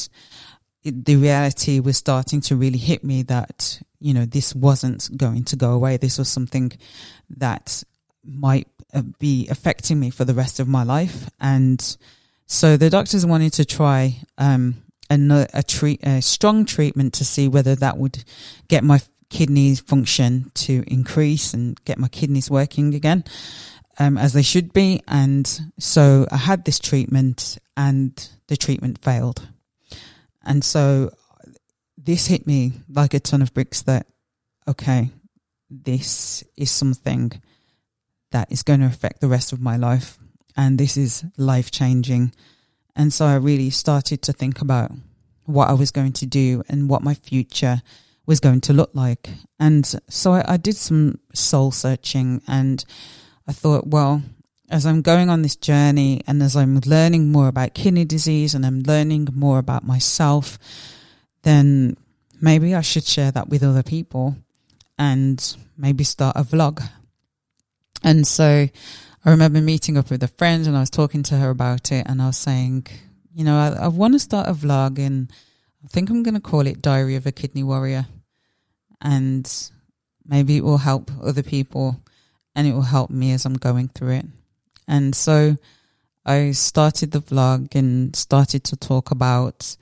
it, 0.82 1.04
the 1.04 1.18
reality 1.18 1.82
was 1.82 1.98
starting 1.98 2.39
to 2.42 2.56
really 2.56 2.78
hit 2.78 3.04
me 3.04 3.24
that, 3.24 3.82
you 4.00 4.13
know, 4.13 4.25
this 4.25 4.56
wasn't 4.56 5.10
going 5.18 5.44
to 5.46 5.56
go 5.56 5.72
away. 5.74 5.98
This 5.98 6.18
was 6.18 6.29
something 6.29 6.72
that 7.38 7.84
might 8.24 8.68
uh, 8.94 9.01
be 9.20 9.48
affecting 9.50 10.00
me 10.00 10.10
for 10.10 10.25
the 10.25 10.34
rest 10.34 10.60
of 10.60 10.68
my 10.68 10.84
life. 10.84 11.29
And 11.39 11.98
so 12.46 12.77
the 12.77 12.89
doctors 12.89 13.25
wanted 13.25 13.53
to 13.53 13.65
try 13.65 14.18
um, 14.38 14.84
a, 15.10 15.48
a, 15.53 15.63
treat, 15.63 16.06
a 16.06 16.22
strong 16.22 16.65
treatment 16.65 17.13
to 17.15 17.25
see 17.25 17.48
whether 17.48 17.75
that 17.75 17.98
would 17.98 18.24
get 18.68 18.84
my 18.84 19.01
kidneys 19.29 19.79
function 19.79 20.51
to 20.56 20.84
increase 20.88 21.53
and 21.53 21.84
get 21.86 22.00
my 22.00 22.08
kidneys 22.08 22.50
working 22.50 22.96
again 22.96 23.24
um, 24.00 24.18
as 24.18 24.34
they 24.34 24.41
should 24.41 24.74
be. 24.74 25.01
And 25.08 25.48
so 25.77 26.25
I 26.32 26.38
had 26.38 26.65
this 26.65 26.79
treatment 26.79 27.58
and 27.77 28.29
the 28.48 28.58
treatment 28.58 29.03
failed. 29.03 29.48
And 30.44 30.63
so 30.63 31.12
this 32.01 32.27
hit 32.27 32.48
me 32.48 32.74
like 32.89 33.13
a 33.13 33.20
ton 33.20 33.41
of 33.41 33.53
bricks 33.53 33.82
that, 33.84 34.08
okay, 34.68 35.10
this 35.70 36.44
is 36.56 36.72
something 36.72 37.32
that 38.32 38.51
is 38.51 38.63
going 38.63 38.79
to 38.79 38.86
affect 38.86 39.22
the 39.22 39.27
rest 39.27 39.51
of 39.51 39.62
my 39.62 39.75
life. 39.75 40.18
And 40.56 40.77
this 40.77 40.98
is 40.98 41.25
life 41.38 41.72
changing. 41.72 42.34
And 42.96 43.12
so 43.13 43.25
I 43.25 43.36
really 43.36 43.70
started 43.70 44.22
to 44.24 44.34
think 44.34 44.62
about 44.62 44.91
what 45.46 45.70
I 45.70 45.74
was 45.74 45.91
going 45.91 46.13
to 46.13 46.25
do 46.25 46.63
and 46.70 46.89
what 46.89 47.03
my 47.03 47.13
future 47.13 47.82
was 48.25 48.39
going 48.39 48.62
to 48.62 48.74
look 48.74 48.91
like. 48.94 49.29
And 49.60 49.86
so 50.10 50.34
I, 50.34 50.53
I 50.53 50.58
did 50.58 50.75
some 50.75 51.20
soul 51.34 51.72
searching 51.72 52.41
and 52.48 52.84
I 53.48 53.51
thought, 53.51 53.88
well, 53.88 54.22
as 54.70 54.86
I'm 54.86 55.01
going 55.01 55.29
on 55.29 55.41
this 55.41 55.56
journey 55.56 56.22
and 56.27 56.44
as 56.44 56.56
I'm 56.56 56.79
learning 56.86 57.32
more 57.32 57.48
about 57.48 57.74
kidney 57.74 58.06
disease 58.06 58.53
and 58.53 58.65
I'm 58.65 58.82
learning 58.82 59.29
more 59.34 59.58
about 59.58 59.84
myself, 59.84 60.60
then 61.50 61.98
maybe 62.39 62.75
I 62.75 62.82
should 62.82 63.06
share 63.06 63.32
that 63.32 63.50
with 63.50 63.63
other 63.63 63.82
people 63.82 64.36
and 65.00 65.58
maybe 65.75 66.03
start 66.03 66.36
a 66.38 66.44
vlog. 66.44 66.88
And 68.03 68.27
so 68.27 68.70
I 69.25 69.29
remember 69.29 69.60
meeting 69.60 69.98
up 69.98 70.12
with 70.12 70.22
a 70.22 70.27
friend 70.27 70.68
and 70.68 70.77
I 70.77 70.82
was 70.82 70.91
talking 70.91 71.24
to 71.24 71.38
her 71.38 71.50
about 71.50 71.91
it 71.91 72.06
and 72.08 72.22
I 72.22 72.27
was 72.27 72.38
saying, 72.38 72.86
you 73.34 73.44
know, 73.44 73.58
I, 73.58 73.86
I 73.86 73.88
want 73.88 74.13
to 74.13 74.20
start 74.20 74.48
a 74.48 74.53
vlog 74.53 75.00
and 75.00 75.32
I 75.84 75.88
think 75.88 76.12
I'm 76.12 76.22
going 76.22 76.36
to 76.36 76.39
call 76.39 76.68
it 76.68 76.84
Diary 76.84 77.15
of 77.15 77.25
a 77.25 77.32
Kidney 77.32 77.63
Warrior. 77.63 78.06
And 79.01 79.51
maybe 80.25 80.58
it 80.58 80.63
will 80.63 80.77
help 80.77 81.10
other 81.24 81.44
people 81.44 82.00
and 82.56 82.68
it 82.68 82.74
will 82.74 82.82
help 82.84 83.10
me 83.10 83.32
as 83.32 83.46
I'm 83.46 83.56
going 83.56 83.88
through 83.88 84.12
it. 84.12 84.25
And 84.88 85.15
so 85.15 85.58
I 86.25 86.51
started 86.51 87.12
the 87.12 87.22
vlog 87.22 87.74
and 87.74 88.15
started 88.15 88.63
to 88.65 88.75
talk 88.75 89.10
about 89.10 89.75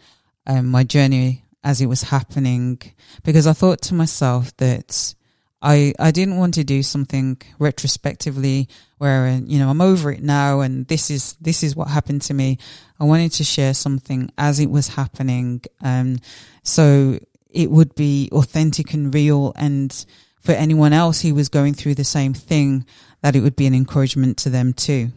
um, 0.46 0.68
my 0.68 0.86
journey 0.86 1.44
as 1.68 1.82
it 1.82 1.88
was 1.88 2.04
happening 2.04 2.80
because 3.26 3.46
I 3.46 3.52
thought 3.52 3.82
to 3.84 3.94
myself 3.94 4.56
that 4.56 5.14
I 5.62 5.94
I 6.00 6.12
didn't 6.12 6.38
want 6.38 6.54
to 6.54 6.64
do 6.64 6.82
something 6.82 7.42
retrospectively 7.60 8.70
where 9.00 9.28
you 9.46 9.60
know 9.60 9.70
I'm 9.70 9.82
over 9.82 10.10
it 10.10 10.24
now 10.24 10.62
and 10.62 10.88
this 10.88 11.12
is 11.12 11.36
this 11.42 11.64
is 11.64 11.76
what 11.76 11.90
happened 11.90 12.22
to 12.24 12.34
me. 12.34 12.58
I 13.02 13.04
wanted 13.04 13.34
to 13.34 13.44
share 13.44 13.74
something 13.74 14.32
as 14.38 14.62
it 14.62 14.72
was 14.72 14.88
happening, 14.88 15.62
um, 15.82 16.20
so 16.64 17.20
it 17.50 17.70
would 17.70 17.94
be 17.96 18.30
authentic 18.32 18.94
and 18.94 19.14
real, 19.14 19.52
and 19.56 19.92
for 20.40 20.54
anyone 20.54 20.94
else 20.94 21.22
who 21.22 21.36
was 21.36 21.50
going 21.50 21.74
through 21.74 21.96
the 21.96 22.06
same 22.18 22.34
thing, 22.34 22.86
that 23.22 23.36
it 23.36 23.42
would 23.42 23.58
be 23.58 23.68
an 23.68 23.76
encouragement 23.76 24.38
to 24.38 24.50
them 24.50 24.74
too. 24.74 25.12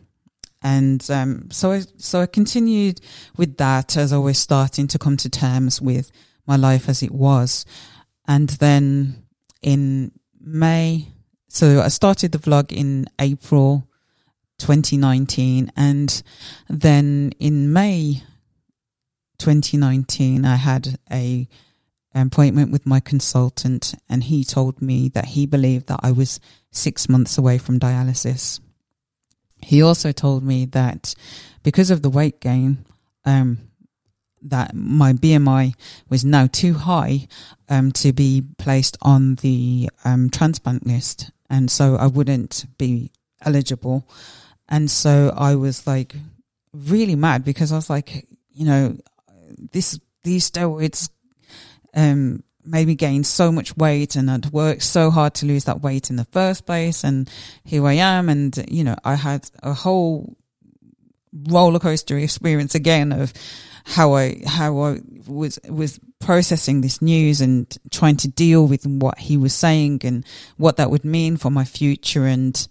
And 0.62 1.08
um, 1.10 1.50
so 1.50 1.72
I 1.72 1.82
so 1.96 2.20
I 2.20 2.26
continued 2.26 3.00
with 3.36 3.56
that 3.58 3.96
as 3.96 4.12
I 4.12 4.18
was 4.18 4.38
starting 4.38 4.88
to 4.88 4.98
come 4.98 5.16
to 5.18 5.30
terms 5.30 5.80
with 5.80 6.10
my 6.50 6.56
life 6.56 6.88
as 6.88 7.00
it 7.00 7.12
was, 7.12 7.64
and 8.26 8.48
then 8.64 9.22
in 9.62 10.10
May. 10.40 11.06
So 11.48 11.80
I 11.80 11.88
started 11.88 12.32
the 12.32 12.38
vlog 12.38 12.72
in 12.72 13.06
April 13.20 13.86
2019 14.58 15.72
and 15.76 16.22
then 16.68 17.32
in 17.38 17.72
May 17.72 18.22
2019 19.38 20.44
I 20.44 20.56
had 20.56 20.98
a 21.10 21.48
appointment 22.14 22.72
with 22.72 22.84
my 22.84 23.00
consultant 23.00 23.94
and 24.08 24.24
he 24.24 24.44
told 24.44 24.82
me 24.82 25.08
that 25.10 25.26
he 25.26 25.46
believed 25.46 25.86
that 25.86 26.00
I 26.02 26.10
was 26.12 26.40
6 26.72 27.08
months 27.08 27.38
away 27.38 27.58
from 27.58 27.78
dialysis. 27.78 28.60
He 29.62 29.82
also 29.82 30.12
told 30.12 30.42
me 30.42 30.66
that 30.66 31.14
because 31.62 31.90
of 31.90 32.02
the 32.02 32.10
weight 32.10 32.40
gain 32.40 32.84
um, 33.24 33.69
that 34.42 34.74
my 34.74 35.12
BMI 35.12 35.74
was 36.08 36.24
now 36.24 36.46
too 36.46 36.74
high 36.74 37.28
um, 37.68 37.92
to 37.92 38.12
be 38.12 38.42
placed 38.58 38.96
on 39.02 39.36
the 39.36 39.90
um, 40.04 40.30
transplant 40.30 40.86
list, 40.86 41.30
and 41.48 41.70
so 41.70 41.96
I 41.96 42.06
wouldn't 42.06 42.66
be 42.78 43.10
eligible. 43.42 44.08
And 44.68 44.90
so 44.90 45.32
I 45.36 45.56
was 45.56 45.86
like 45.86 46.14
really 46.72 47.16
mad 47.16 47.44
because 47.44 47.72
I 47.72 47.76
was 47.76 47.90
like, 47.90 48.26
you 48.52 48.64
know, 48.64 48.96
this 49.72 49.98
these 50.22 50.50
steroids 50.50 51.10
um, 51.94 52.42
made 52.64 52.86
me 52.86 52.94
gain 52.94 53.24
so 53.24 53.50
much 53.50 53.76
weight, 53.76 54.16
and 54.16 54.30
I'd 54.30 54.46
worked 54.46 54.82
so 54.82 55.10
hard 55.10 55.34
to 55.34 55.46
lose 55.46 55.64
that 55.64 55.82
weight 55.82 56.10
in 56.10 56.16
the 56.16 56.26
first 56.26 56.66
place, 56.66 57.04
and 57.04 57.28
here 57.64 57.86
I 57.86 57.94
am, 57.94 58.28
and 58.28 58.56
you 58.68 58.84
know, 58.84 58.96
I 59.04 59.14
had 59.14 59.50
a 59.62 59.72
whole 59.72 60.36
roller 61.32 61.78
coaster 61.78 62.18
experience 62.18 62.74
again 62.74 63.12
of 63.12 63.32
how 63.84 64.14
I 64.14 64.42
how 64.46 64.78
I 64.80 65.00
was 65.26 65.58
was 65.68 66.00
processing 66.20 66.80
this 66.80 67.00
news 67.00 67.40
and 67.40 67.66
trying 67.90 68.16
to 68.18 68.28
deal 68.28 68.66
with 68.66 68.86
what 68.86 69.18
he 69.18 69.36
was 69.36 69.54
saying 69.54 70.00
and 70.04 70.24
what 70.58 70.76
that 70.76 70.90
would 70.90 71.04
mean 71.04 71.36
for 71.36 71.50
my 71.50 71.64
future. 71.64 72.26
And 72.26 72.66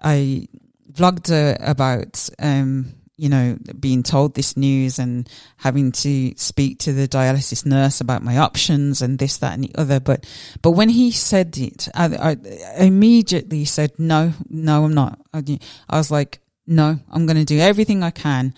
I 0.00 0.48
vlogged 0.92 1.30
uh, 1.30 1.56
about 1.60 2.28
um, 2.38 2.94
you 3.16 3.28
know 3.28 3.56
being 3.78 4.02
told 4.02 4.34
this 4.34 4.56
news 4.56 4.98
and 4.98 5.28
having 5.56 5.92
to 5.92 6.34
speak 6.36 6.80
to 6.80 6.92
the 6.92 7.06
dialysis 7.06 7.64
nurse 7.64 8.00
about 8.00 8.24
my 8.24 8.38
options 8.38 9.02
and 9.02 9.18
this 9.18 9.38
that 9.38 9.54
and 9.54 9.64
the 9.64 9.74
other. 9.76 10.00
But 10.00 10.26
but 10.62 10.72
when 10.72 10.88
he 10.88 11.10
said 11.10 11.56
it, 11.58 11.88
I, 11.94 12.36
I 12.78 12.84
immediately 12.84 13.64
said 13.64 13.92
no, 13.98 14.32
no, 14.48 14.84
I'm 14.84 14.94
not. 14.94 15.20
I, 15.32 15.42
I 15.88 15.96
was 15.96 16.10
like, 16.10 16.40
no, 16.66 16.98
I'm 17.10 17.26
going 17.26 17.36
to 17.36 17.44
do 17.44 17.60
everything 17.60 18.02
I 18.02 18.10
can 18.10 18.54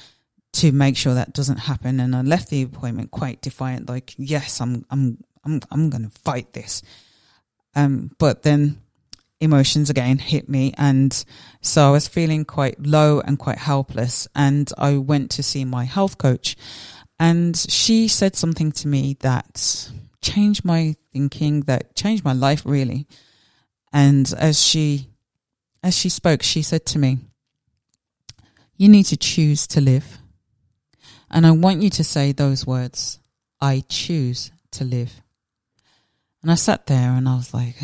to 0.56 0.72
make 0.72 0.96
sure 0.96 1.14
that 1.14 1.32
doesn't 1.32 1.58
happen. 1.58 2.00
And 2.00 2.14
I 2.14 2.22
left 2.22 2.50
the 2.50 2.62
appointment 2.62 3.10
quite 3.10 3.40
defiant, 3.42 3.88
like, 3.88 4.14
yes, 4.16 4.60
I'm, 4.60 4.84
I'm, 4.90 5.22
I'm, 5.44 5.60
I'm 5.70 5.90
going 5.90 6.04
to 6.04 6.18
fight 6.20 6.52
this. 6.52 6.82
Um, 7.74 8.10
but 8.18 8.42
then 8.42 8.80
emotions 9.40 9.90
again 9.90 10.18
hit 10.18 10.48
me. 10.48 10.72
And 10.78 11.24
so 11.60 11.88
I 11.88 11.90
was 11.90 12.08
feeling 12.08 12.44
quite 12.44 12.80
low 12.84 13.20
and 13.20 13.38
quite 13.38 13.58
helpless. 13.58 14.26
And 14.34 14.70
I 14.78 14.96
went 14.96 15.30
to 15.32 15.42
see 15.42 15.64
my 15.64 15.84
health 15.84 16.18
coach 16.18 16.56
and 17.18 17.56
she 17.56 18.08
said 18.08 18.36
something 18.36 18.72
to 18.72 18.88
me 18.88 19.16
that 19.20 19.90
changed 20.20 20.64
my 20.64 20.96
thinking, 21.12 21.62
that 21.62 21.94
changed 21.94 22.24
my 22.24 22.32
life 22.32 22.62
really. 22.64 23.06
And 23.92 24.32
as 24.36 24.62
she, 24.62 25.08
as 25.82 25.96
she 25.96 26.08
spoke, 26.08 26.42
she 26.42 26.62
said 26.62 26.84
to 26.86 26.98
me, 26.98 27.18
you 28.76 28.88
need 28.88 29.04
to 29.04 29.16
choose 29.16 29.66
to 29.68 29.80
live. 29.80 30.18
And 31.30 31.46
I 31.46 31.50
want 31.50 31.82
you 31.82 31.90
to 31.90 32.04
say 32.04 32.32
those 32.32 32.66
words 32.66 33.18
I 33.60 33.82
choose 33.88 34.50
to 34.72 34.84
live. 34.84 35.12
And 36.42 36.50
I 36.50 36.54
sat 36.54 36.86
there 36.86 37.10
and 37.10 37.28
I 37.28 37.36
was 37.36 37.52
like, 37.52 37.76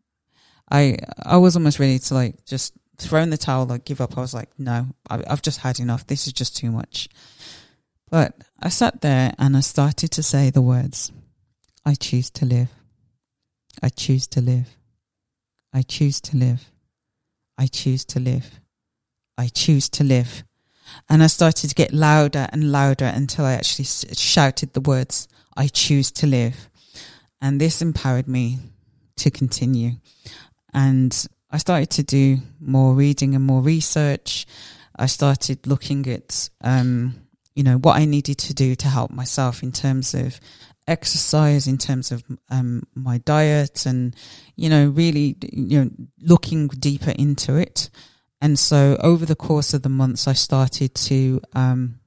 I 0.70 0.96
I 1.22 1.36
was 1.38 1.56
almost 1.56 1.78
ready 1.78 1.98
to 1.98 2.14
like 2.14 2.44
just 2.44 2.74
throw 2.98 3.22
in 3.22 3.30
the 3.30 3.38
towel, 3.38 3.66
like 3.66 3.84
give 3.84 4.00
up. 4.00 4.16
I 4.16 4.20
was 4.20 4.34
like, 4.34 4.50
no, 4.58 4.86
I, 5.08 5.22
I've 5.26 5.42
just 5.42 5.60
had 5.60 5.80
enough. 5.80 6.06
This 6.06 6.26
is 6.26 6.32
just 6.32 6.56
too 6.56 6.70
much. 6.70 7.08
But 8.10 8.34
I 8.60 8.68
sat 8.70 9.00
there 9.00 9.34
and 9.38 9.56
I 9.56 9.60
started 9.60 10.10
to 10.12 10.22
say 10.22 10.50
the 10.50 10.62
words, 10.62 11.12
I 11.84 11.94
choose 11.94 12.30
to 12.30 12.46
live. 12.46 12.70
I 13.82 13.88
choose 13.90 14.26
to 14.28 14.40
live. 14.40 14.76
I 15.72 15.82
choose 15.82 16.20
to 16.22 16.36
live. 16.36 16.70
I 17.56 17.66
choose 17.66 18.04
to 18.06 18.20
live. 18.20 18.60
I 19.36 19.48
choose 19.48 19.88
to 19.90 20.04
live. 20.04 20.44
And 21.08 21.22
I 21.22 21.26
started 21.26 21.68
to 21.68 21.74
get 21.74 21.92
louder 21.92 22.48
and 22.52 22.72
louder 22.72 23.06
until 23.06 23.44
I 23.44 23.54
actually 23.54 23.84
shouted 23.84 24.72
the 24.72 24.80
words, 24.80 25.28
I 25.56 25.68
choose 25.68 26.10
to 26.12 26.26
live. 26.26 26.68
And 27.40 27.60
this 27.60 27.82
empowered 27.82 28.28
me 28.28 28.58
to 29.16 29.30
continue. 29.30 29.92
And 30.72 31.26
I 31.50 31.58
started 31.58 31.90
to 31.90 32.02
do 32.02 32.38
more 32.60 32.94
reading 32.94 33.34
and 33.34 33.44
more 33.44 33.62
research. 33.62 34.46
I 34.96 35.06
started 35.06 35.66
looking 35.66 36.06
at, 36.08 36.50
um, 36.60 37.14
you 37.54 37.62
know, 37.62 37.76
what 37.78 37.96
I 37.96 38.04
needed 38.04 38.38
to 38.38 38.54
do 38.54 38.74
to 38.76 38.88
help 38.88 39.10
myself 39.10 39.62
in 39.62 39.72
terms 39.72 40.14
of 40.14 40.40
exercise, 40.86 41.66
in 41.66 41.78
terms 41.78 42.10
of 42.10 42.24
um, 42.50 42.82
my 42.94 43.18
diet, 43.18 43.86
and 43.86 44.16
you 44.56 44.68
know, 44.68 44.88
really, 44.88 45.36
you 45.52 45.84
know, 45.84 45.90
looking 46.20 46.68
deeper 46.68 47.12
into 47.12 47.56
it. 47.56 47.90
And 48.40 48.58
so, 48.58 48.96
over 49.00 49.26
the 49.26 49.34
course 49.34 49.74
of 49.74 49.82
the 49.82 49.88
months, 49.88 50.28
I 50.28 50.32
started 50.32 50.94
to 50.94 51.40
um, 51.54 51.98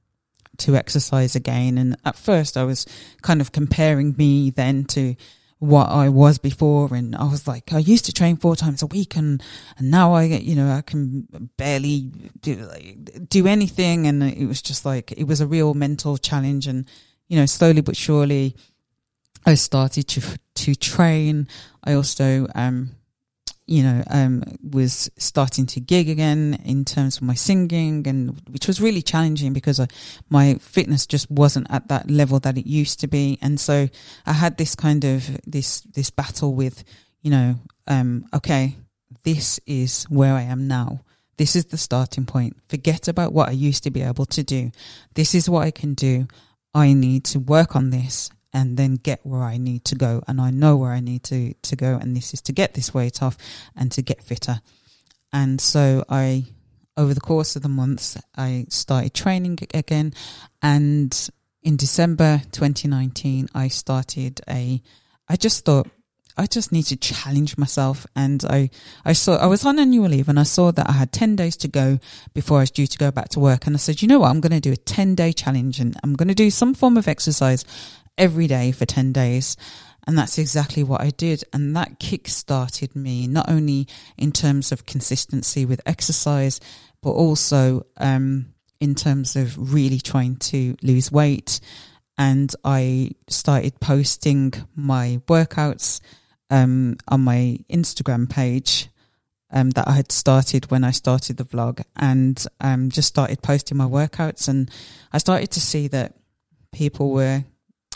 to 0.58 0.76
exercise 0.76 1.34
again. 1.36 1.78
And 1.78 1.96
at 2.04 2.16
first, 2.16 2.56
I 2.56 2.64
was 2.64 2.86
kind 3.22 3.40
of 3.40 3.52
comparing 3.52 4.14
me 4.16 4.50
then 4.50 4.84
to 4.86 5.16
what 5.58 5.90
I 5.90 6.08
was 6.08 6.38
before. 6.38 6.94
And 6.94 7.14
I 7.14 7.24
was 7.24 7.46
like, 7.46 7.72
I 7.72 7.78
used 7.78 8.04
to 8.06 8.12
train 8.12 8.36
four 8.36 8.56
times 8.56 8.82
a 8.82 8.86
week 8.86 9.16
and, 9.16 9.42
and 9.78 9.90
now 9.90 10.12
I, 10.14 10.24
you 10.24 10.56
know, 10.56 10.70
I 10.70 10.82
can 10.82 11.50
barely 11.56 12.10
do, 12.40 12.68
do 13.28 13.46
anything. 13.46 14.06
And 14.06 14.22
it 14.22 14.46
was 14.46 14.60
just 14.60 14.84
like, 14.84 15.12
it 15.12 15.24
was 15.24 15.40
a 15.40 15.46
real 15.46 15.74
mental 15.74 16.16
challenge. 16.16 16.66
And, 16.66 16.88
you 17.28 17.38
know, 17.38 17.46
slowly 17.46 17.80
but 17.80 17.96
surely 17.96 18.56
I 19.46 19.54
started 19.54 20.08
to, 20.08 20.38
to 20.54 20.74
train. 20.74 21.46
I 21.84 21.94
also, 21.94 22.48
um, 22.54 22.96
you 23.66 23.82
know, 23.82 24.02
um, 24.10 24.42
was 24.62 25.10
starting 25.16 25.66
to 25.66 25.80
gig 25.80 26.08
again 26.08 26.60
in 26.64 26.84
terms 26.84 27.16
of 27.16 27.22
my 27.22 27.34
singing, 27.34 28.06
and 28.06 28.40
which 28.50 28.66
was 28.66 28.80
really 28.80 29.02
challenging 29.02 29.52
because 29.52 29.78
I, 29.78 29.86
my 30.28 30.54
fitness 30.54 31.06
just 31.06 31.30
wasn't 31.30 31.68
at 31.70 31.88
that 31.88 32.10
level 32.10 32.40
that 32.40 32.58
it 32.58 32.66
used 32.66 33.00
to 33.00 33.08
be, 33.08 33.38
and 33.40 33.58
so 33.60 33.88
I 34.26 34.32
had 34.32 34.56
this 34.56 34.74
kind 34.74 35.04
of 35.04 35.40
this 35.46 35.80
this 35.82 36.10
battle 36.10 36.54
with, 36.54 36.84
you 37.22 37.30
know, 37.30 37.54
um, 37.86 38.26
okay, 38.34 38.76
this 39.22 39.60
is 39.66 40.04
where 40.04 40.34
I 40.34 40.42
am 40.42 40.66
now. 40.66 41.00
This 41.36 41.56
is 41.56 41.66
the 41.66 41.78
starting 41.78 42.26
point. 42.26 42.56
Forget 42.68 43.08
about 43.08 43.32
what 43.32 43.48
I 43.48 43.52
used 43.52 43.84
to 43.84 43.90
be 43.90 44.02
able 44.02 44.26
to 44.26 44.42
do. 44.42 44.70
This 45.14 45.34
is 45.34 45.48
what 45.48 45.66
I 45.66 45.70
can 45.70 45.94
do. 45.94 46.28
I 46.74 46.92
need 46.92 47.24
to 47.26 47.38
work 47.38 47.74
on 47.74 47.90
this 47.90 48.30
and 48.52 48.76
then 48.76 48.96
get 48.96 49.20
where 49.24 49.42
I 49.42 49.56
need 49.56 49.84
to 49.86 49.94
go. 49.94 50.22
And 50.28 50.40
I 50.40 50.50
know 50.50 50.76
where 50.76 50.92
I 50.92 51.00
need 51.00 51.22
to, 51.24 51.54
to 51.54 51.76
go. 51.76 51.98
And 52.00 52.16
this 52.16 52.34
is 52.34 52.42
to 52.42 52.52
get 52.52 52.74
this 52.74 52.92
weight 52.92 53.22
off 53.22 53.36
and 53.76 53.90
to 53.92 54.02
get 54.02 54.22
fitter. 54.22 54.60
And 55.32 55.60
so 55.60 56.04
I, 56.08 56.44
over 56.96 57.14
the 57.14 57.20
course 57.20 57.56
of 57.56 57.62
the 57.62 57.68
months, 57.68 58.18
I 58.36 58.66
started 58.68 59.14
training 59.14 59.58
again. 59.72 60.12
And 60.60 61.30
in 61.62 61.76
December 61.76 62.42
2019, 62.52 63.48
I 63.54 63.68
started 63.68 64.40
a, 64.48 64.82
I 65.28 65.36
just 65.36 65.64
thought, 65.64 65.88
I 66.36 66.46
just 66.46 66.72
need 66.72 66.84
to 66.84 66.96
challenge 66.96 67.58
myself. 67.58 68.06
And 68.16 68.44
I, 68.48 68.70
I 69.04 69.12
saw, 69.12 69.36
I 69.36 69.46
was 69.46 69.64
on 69.64 69.78
annual 69.78 70.08
leave 70.08 70.28
and 70.28 70.40
I 70.40 70.44
saw 70.44 70.72
that 70.72 70.88
I 70.88 70.92
had 70.92 71.12
10 71.12 71.36
days 71.36 71.56
to 71.58 71.68
go 71.68 71.98
before 72.34 72.58
I 72.58 72.62
was 72.62 72.70
due 72.70 72.86
to 72.86 72.98
go 72.98 73.10
back 73.10 73.28
to 73.30 73.40
work. 73.40 73.66
And 73.66 73.76
I 73.76 73.78
said, 73.78 74.02
you 74.02 74.08
know 74.08 74.20
what? 74.20 74.30
I'm 74.30 74.40
going 74.40 74.52
to 74.52 74.60
do 74.60 74.72
a 74.72 74.76
10 74.76 75.14
day 75.14 75.32
challenge 75.32 75.78
and 75.78 75.96
I'm 76.02 76.14
going 76.14 76.28
to 76.28 76.34
do 76.34 76.50
some 76.50 76.74
form 76.74 76.96
of 76.96 77.08
exercise 77.08 77.64
every 78.18 78.46
day 78.46 78.72
for 78.72 78.86
10 78.86 79.12
days. 79.12 79.56
And 80.06 80.18
that's 80.18 80.38
exactly 80.38 80.82
what 80.82 81.00
I 81.00 81.10
did. 81.10 81.44
And 81.52 81.76
that 81.76 81.98
kick 82.00 82.28
started 82.28 82.96
me, 82.96 83.26
not 83.26 83.48
only 83.48 83.86
in 84.18 84.32
terms 84.32 84.72
of 84.72 84.86
consistency 84.86 85.64
with 85.64 85.80
exercise, 85.86 86.58
but 87.02 87.10
also 87.10 87.86
um, 87.98 88.52
in 88.80 88.94
terms 88.94 89.36
of 89.36 89.72
really 89.72 90.00
trying 90.00 90.36
to 90.36 90.76
lose 90.82 91.12
weight. 91.12 91.60
And 92.18 92.52
I 92.64 93.12
started 93.28 93.78
posting 93.80 94.52
my 94.74 95.20
workouts 95.26 96.00
um, 96.50 96.96
on 97.08 97.20
my 97.22 97.58
Instagram 97.70 98.28
page 98.28 98.88
um, 99.52 99.70
that 99.70 99.86
I 99.86 99.92
had 99.92 100.10
started 100.10 100.70
when 100.70 100.82
I 100.82 100.90
started 100.90 101.36
the 101.36 101.44
vlog 101.44 101.82
and 101.96 102.44
um, 102.60 102.90
just 102.90 103.08
started 103.08 103.42
posting 103.42 103.76
my 103.76 103.84
workouts. 103.84 104.48
And 104.48 104.70
I 105.12 105.18
started 105.18 105.50
to 105.52 105.60
see 105.60 105.88
that 105.88 106.14
people 106.72 107.10
were 107.10 107.44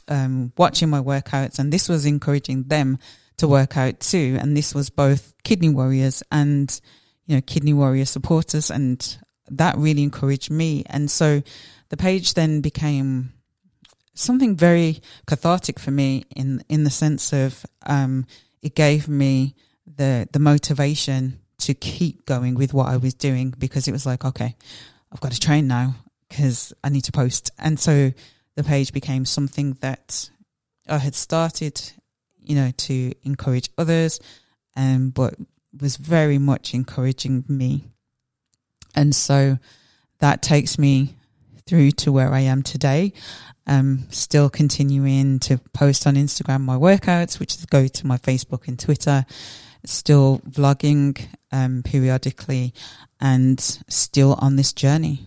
um, 0.09 0.53
watching 0.57 0.90
my 0.90 1.01
workouts, 1.01 1.59
and 1.59 1.73
this 1.73 1.88
was 1.88 2.07
encouraging 2.07 2.64
them 2.64 2.99
to 3.38 3.49
work 3.49 3.77
out 3.77 4.01
too. 4.01 4.38
And 4.40 4.57
this 4.57 4.75
was 4.75 4.90
both 4.90 5.33
kidney 5.45 5.69
warriors 5.69 6.23
and 6.31 6.81
you 7.27 7.37
know 7.37 7.42
kidney 7.42 7.73
warrior 7.73 8.05
supporters, 8.05 8.71
and 8.71 9.19
that 9.51 9.77
really 9.77 10.03
encouraged 10.03 10.51
me. 10.51 10.85
And 10.87 11.11
so 11.11 11.42
the 11.88 11.97
page 11.97 12.35
then 12.35 12.61
became 12.61 13.33
something 14.14 14.57
very 14.57 15.01
cathartic 15.27 15.79
for 15.79 15.90
me 15.90 16.25
in 16.35 16.62
in 16.69 16.85
the 16.85 16.90
sense 16.90 17.33
of 17.33 17.64
um, 17.87 18.27
it 18.62 18.75
gave 18.75 19.09
me 19.09 19.55
the 19.97 20.29
the 20.33 20.38
motivation 20.38 21.38
to 21.59 21.75
keep 21.75 22.27
going 22.27 22.55
with 22.55 22.75
what 22.75 22.88
I 22.88 22.97
was 22.97 23.14
doing 23.14 23.55
because 23.57 23.88
it 23.88 23.92
was 23.92 24.07
like 24.07 24.25
okay 24.25 24.57
I've 25.12 25.21
got 25.21 25.33
to 25.33 25.40
train 25.40 25.69
now 25.69 25.95
because 26.29 26.73
I 26.83 26.88
need 26.88 27.05
to 27.05 27.12
post 27.12 27.51
and 27.59 27.79
so 27.79 28.12
the 28.57 28.64
page 28.64 28.92
became 28.92 29.25
something 29.25 29.75
that 29.81 30.31
I 30.88 30.99
had 30.99 31.14
started, 31.14 31.81
you 32.40 32.57
know, 32.57 32.73
to 32.77 33.12
encourage 33.23 33.71
others, 33.79 34.19
um, 34.77 35.11
but 35.11 35.35
was 35.79 35.97
very 35.97 36.38
much 36.38 36.75
encouraging 36.75 37.45
me. 37.49 37.85
And 38.95 39.14
so 39.14 39.59
that 40.19 40.42
takes 40.42 40.79
me 40.79 41.16
through 41.66 41.90
to 41.90 42.12
where 42.12 42.33
I 42.33 42.40
am 42.40 42.62
today. 42.62 43.12
Um, 43.66 44.07
still 44.11 44.49
continuing 44.49 45.38
to 45.40 45.59
post 45.75 46.07
on 46.07 46.14
Instagram 46.14 46.62
my 46.62 46.77
workouts, 46.77 47.38
which 47.38 47.57
is 47.57 47.66
go 47.66 47.87
to 47.87 48.07
my 48.07 48.16
Facebook 48.16 48.69
and 48.69 48.79
Twitter. 48.79 49.27
Still 49.85 50.40
vlogging 50.49 51.21
um, 51.53 51.83
periodically, 51.85 52.75
and 53.21 53.61
still 53.88 54.35
on 54.40 54.57
this 54.57 54.73
journey. 54.73 55.27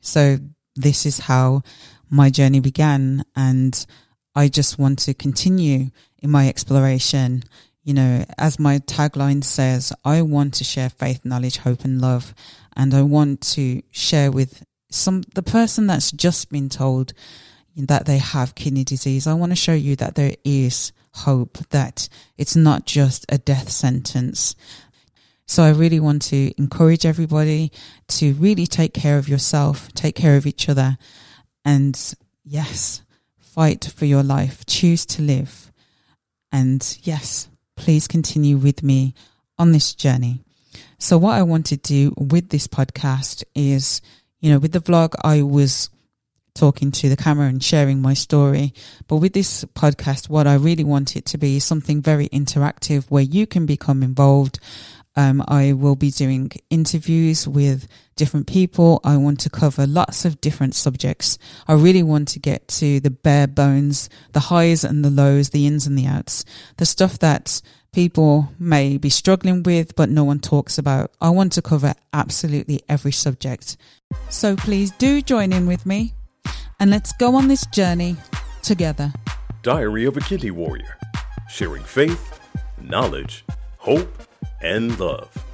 So 0.00 0.38
this 0.76 1.04
is 1.04 1.18
how 1.18 1.62
my 2.10 2.30
journey 2.30 2.60
began. 2.60 3.24
And 3.36 3.86
I 4.34 4.48
just 4.48 4.78
want 4.78 5.00
to 5.00 5.14
continue 5.14 5.90
in 6.22 6.30
my 6.30 6.48
exploration. 6.48 7.44
You 7.82 7.94
know, 7.94 8.24
as 8.36 8.58
my 8.58 8.78
tagline 8.80 9.42
says, 9.44 9.92
I 10.04 10.22
want 10.22 10.54
to 10.54 10.64
share 10.64 10.90
faith, 10.90 11.24
knowledge, 11.24 11.58
hope, 11.58 11.84
and 11.84 12.00
love. 12.00 12.34
And 12.76 12.94
I 12.94 13.02
want 13.02 13.40
to 13.52 13.82
share 13.90 14.30
with 14.30 14.64
some, 14.90 15.22
the 15.34 15.42
person 15.42 15.86
that's 15.86 16.12
just 16.12 16.50
been 16.50 16.68
told 16.68 17.12
that 17.76 18.06
they 18.06 18.18
have 18.18 18.54
kidney 18.54 18.84
disease. 18.84 19.26
I 19.26 19.34
want 19.34 19.52
to 19.52 19.56
show 19.56 19.74
you 19.74 19.96
that 19.96 20.14
there 20.14 20.34
is 20.44 20.92
hope, 21.12 21.58
that 21.70 22.08
it's 22.36 22.56
not 22.56 22.86
just 22.86 23.24
a 23.28 23.38
death 23.38 23.70
sentence. 23.70 24.54
So 25.46 25.62
I 25.62 25.70
really 25.70 26.00
want 26.00 26.22
to 26.22 26.52
encourage 26.58 27.06
everybody 27.06 27.72
to 28.08 28.34
really 28.34 28.66
take 28.66 28.92
care 28.92 29.16
of 29.16 29.28
yourself, 29.28 29.92
take 29.94 30.14
care 30.14 30.36
of 30.36 30.46
each 30.46 30.68
other, 30.68 30.98
and 31.64 32.14
yes, 32.44 33.02
fight 33.38 33.92
for 33.94 34.04
your 34.04 34.22
life. 34.22 34.64
Choose 34.66 35.04
to 35.06 35.22
live. 35.22 35.72
And 36.52 36.98
yes, 37.02 37.48
please 37.76 38.08
continue 38.08 38.56
with 38.56 38.82
me 38.82 39.14
on 39.58 39.72
this 39.72 39.94
journey. 39.94 40.40
So, 40.98 41.18
what 41.18 41.34
I 41.34 41.42
want 41.42 41.66
to 41.66 41.76
do 41.76 42.14
with 42.16 42.48
this 42.48 42.66
podcast 42.66 43.44
is, 43.54 44.00
you 44.40 44.50
know, 44.50 44.58
with 44.58 44.72
the 44.72 44.80
vlog, 44.80 45.14
I 45.22 45.42
was 45.42 45.90
talking 46.58 46.90
to 46.90 47.08
the 47.08 47.16
camera 47.16 47.46
and 47.46 47.62
sharing 47.62 48.02
my 48.02 48.14
story. 48.14 48.74
But 49.06 49.16
with 49.16 49.32
this 49.32 49.64
podcast, 49.64 50.28
what 50.28 50.46
I 50.46 50.54
really 50.54 50.84
want 50.84 51.16
it 51.16 51.24
to 51.26 51.38
be 51.38 51.56
is 51.56 51.64
something 51.64 52.02
very 52.02 52.28
interactive 52.30 53.04
where 53.08 53.22
you 53.22 53.46
can 53.46 53.64
become 53.64 54.02
involved 54.02 54.58
um, 55.18 55.42
I 55.48 55.72
will 55.72 55.96
be 55.96 56.12
doing 56.12 56.52
interviews 56.70 57.48
with 57.48 57.88
different 58.14 58.46
people. 58.46 59.00
I 59.02 59.16
want 59.16 59.40
to 59.40 59.50
cover 59.50 59.84
lots 59.84 60.24
of 60.24 60.40
different 60.40 60.76
subjects. 60.76 61.38
I 61.66 61.72
really 61.72 62.04
want 62.04 62.28
to 62.28 62.38
get 62.38 62.68
to 62.68 63.00
the 63.00 63.10
bare 63.10 63.48
bones, 63.48 64.08
the 64.32 64.38
highs 64.38 64.84
and 64.84 65.04
the 65.04 65.10
lows, 65.10 65.50
the 65.50 65.66
ins 65.66 65.88
and 65.88 65.98
the 65.98 66.06
outs, 66.06 66.44
the 66.76 66.86
stuff 66.86 67.18
that 67.18 67.60
people 67.90 68.52
may 68.60 68.96
be 68.96 69.10
struggling 69.10 69.64
with, 69.64 69.96
but 69.96 70.08
no 70.08 70.22
one 70.22 70.38
talks 70.38 70.78
about. 70.78 71.10
I 71.20 71.30
want 71.30 71.52
to 71.54 71.62
cover 71.62 71.94
absolutely 72.12 72.82
every 72.88 73.10
subject. 73.10 73.76
So 74.28 74.54
please 74.54 74.92
do 74.92 75.20
join 75.20 75.52
in 75.52 75.66
with 75.66 75.84
me 75.84 76.14
and 76.78 76.92
let's 76.92 77.10
go 77.14 77.34
on 77.34 77.48
this 77.48 77.66
journey 77.66 78.16
together. 78.62 79.12
Diary 79.64 80.04
of 80.04 80.16
a 80.16 80.20
Kidney 80.20 80.52
Warrior 80.52 80.96
sharing 81.50 81.82
faith, 81.82 82.38
knowledge, 82.80 83.44
hope, 83.78 84.27
and 84.60 84.98
love. 84.98 85.47